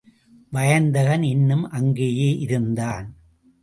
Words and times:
வயந்தகன் 0.51 1.23
இன்னும் 1.23 1.69
அங்கேயே 1.69 2.37
இருந்தான். 2.37 3.15